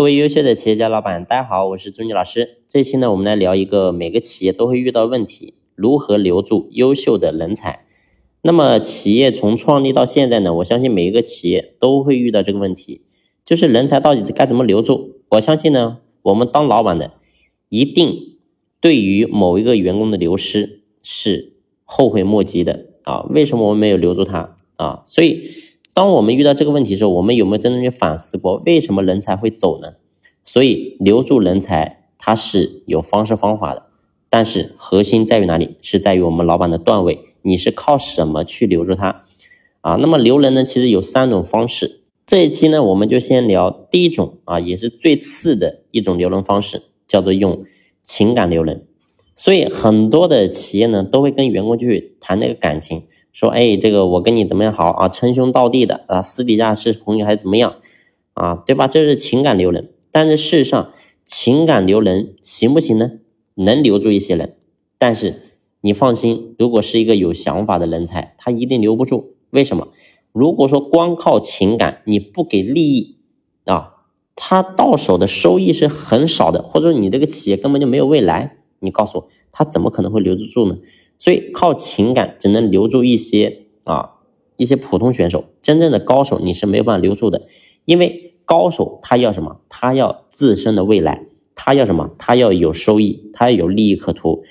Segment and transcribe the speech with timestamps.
[0.00, 2.62] 各位优秀的企业家老板，大家好，我是朱妮老师。
[2.66, 7.84] 这期呢，我们来聊一个每个企业都会遇到问题：如何留住优秀的人才。
[8.40, 13.02] 那么，企业从创立到现在呢，我相信每一个企业都会遇到这个问题，
[13.44, 15.18] 就是人才到底该怎么留住？
[15.28, 17.12] 我相信呢，我们当老板的
[17.68, 18.38] 一定
[18.80, 21.52] 对于某一个员工的流失是
[21.84, 23.26] 后悔莫及的啊！
[23.28, 25.02] 为什么我们没有留住他啊？
[25.04, 25.50] 所以。
[25.92, 29.94] 当我们遇到这个问题的时候，我们有没有真正去反思过为什么人才会走呢？
[30.44, 33.86] 所以留住人才它是有方式方法的，
[34.28, 35.76] 但是核心在于哪里？
[35.80, 39.22] 是在于我们老板的段位，你是靠什么去留住他
[39.80, 39.96] 啊？
[39.96, 42.00] 那么留人呢，其实有三种方式。
[42.24, 47.64] 这一期呢，我们就先聊第一种啊，也是最次的一种留人方式，叫做用
[48.02, 48.86] 情感留人。
[49.34, 53.04] 所以很多的企业呢，都会跟员工去谈那个感情。
[53.32, 55.08] 说哎，这个我跟你怎么样好啊？
[55.08, 57.76] 称兄道弟的啊，私底下是朋友还是怎么样
[58.34, 58.62] 啊？
[58.66, 58.88] 对吧？
[58.88, 60.92] 这是情感留人，但是事实上，
[61.24, 63.12] 情感留人行不行呢？
[63.54, 64.56] 能留住一些人，
[64.98, 65.42] 但是
[65.80, 69.36] 你放心，如果是一个有想法的人才，他一定留不住。
[69.50, 69.88] 为什么？
[70.32, 73.16] 如果说光靠情感，你不给利益
[73.64, 73.96] 啊，
[74.34, 78.56] 他到手的收益是很少的，或者你这个企业根本就没有未来。
[78.78, 80.78] 你告诉我，他怎么可能会留得住呢？
[81.20, 84.14] 所以靠情感只能留住一些啊
[84.56, 87.42] 一些普通选手，真正的高手你是没有办法留住的，
[87.84, 89.60] 因为高手他要什么？
[89.68, 92.10] 他要自身的未来，他要什么？
[92.18, 94.42] 他要有收益，他要有利益可图。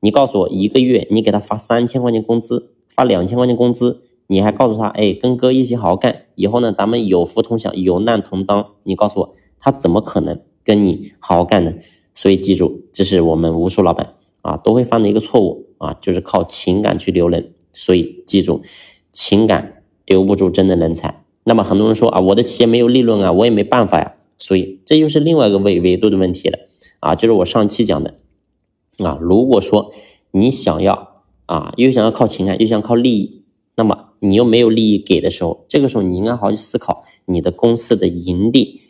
[0.00, 8.72] 你告诉我，一个月你给他发三千块钱工资，发两千块钱工资，你还告诉他，哎，跟哥一起好好干，以后呢咱们有福同享，有难同当。
[8.82, 11.74] 你告诉我，他怎么可能跟你好好干呢？
[12.14, 15.67] 所以记住，这是我们无数老板啊都会犯的一个错误。
[15.78, 18.62] 啊，就是靠情感去留人，所以记住，
[19.12, 21.24] 情感留不住真的人才。
[21.44, 24.14] 那么很多人说啊，我的企业没有利润啊，我也没办法呀。
[24.38, 26.58] 所以这又是另外一个维维度的问题了
[27.00, 28.18] 啊，就是我上期讲的
[28.98, 29.92] 啊，如果说
[30.30, 33.42] 你想要啊，又想要靠情感，又想靠利益，
[33.74, 38.82] 那么你又没有利益给的时候，这个时候你应该好好去思考你的公司的盈利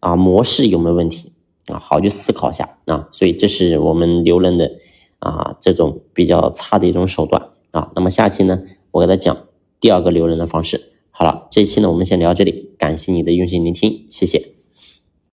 [0.00, 1.32] 啊模式有没有问题
[1.68, 3.08] 啊，好好去思考一下啊。
[3.12, 4.72] 所以这是我们留人的。
[5.20, 9.36] 啊，这种比较差的一种手段啊，那么下期呢，我给他讲
[9.80, 10.92] 第二个留人的方式。
[11.10, 14.59] 好了，这期呢我们先聊这里，感谢你的用心聆听，谢谢。